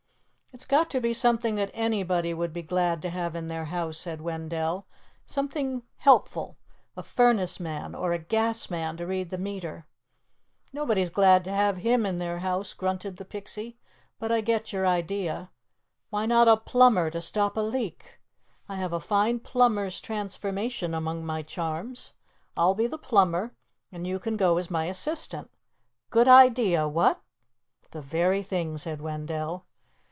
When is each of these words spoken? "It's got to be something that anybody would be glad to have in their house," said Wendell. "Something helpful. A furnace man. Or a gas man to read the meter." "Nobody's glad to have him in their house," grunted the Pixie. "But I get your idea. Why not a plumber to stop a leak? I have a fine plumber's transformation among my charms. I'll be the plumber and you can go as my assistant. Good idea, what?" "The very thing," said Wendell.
"It's 0.53 0.65
got 0.65 0.89
to 0.89 0.99
be 0.99 1.13
something 1.13 1.55
that 1.55 1.71
anybody 1.73 2.33
would 2.33 2.51
be 2.51 2.61
glad 2.61 3.01
to 3.03 3.09
have 3.09 3.37
in 3.37 3.47
their 3.47 3.65
house," 3.65 3.97
said 3.97 4.19
Wendell. 4.19 4.85
"Something 5.25 5.83
helpful. 5.95 6.57
A 6.97 7.01
furnace 7.03 7.57
man. 7.57 7.95
Or 7.95 8.11
a 8.11 8.19
gas 8.19 8.69
man 8.69 8.97
to 8.97 9.07
read 9.07 9.29
the 9.29 9.37
meter." 9.37 9.87
"Nobody's 10.73 11.09
glad 11.09 11.45
to 11.45 11.51
have 11.53 11.77
him 11.77 12.05
in 12.05 12.17
their 12.19 12.39
house," 12.39 12.73
grunted 12.73 13.15
the 13.15 13.23
Pixie. 13.23 13.79
"But 14.19 14.29
I 14.29 14.41
get 14.41 14.73
your 14.73 14.85
idea. 14.85 15.49
Why 16.09 16.25
not 16.25 16.49
a 16.49 16.57
plumber 16.57 17.09
to 17.11 17.21
stop 17.21 17.55
a 17.55 17.61
leak? 17.61 18.19
I 18.67 18.75
have 18.75 18.91
a 18.91 18.99
fine 18.99 19.39
plumber's 19.39 20.01
transformation 20.01 20.93
among 20.93 21.25
my 21.25 21.43
charms. 21.43 22.11
I'll 22.57 22.75
be 22.75 22.87
the 22.87 22.97
plumber 22.97 23.55
and 23.89 24.05
you 24.05 24.19
can 24.19 24.35
go 24.35 24.57
as 24.57 24.69
my 24.69 24.85
assistant. 24.85 25.49
Good 26.09 26.27
idea, 26.27 26.89
what?" 26.89 27.21
"The 27.91 28.01
very 28.01 28.43
thing," 28.43 28.77
said 28.77 28.99
Wendell. 28.99 29.65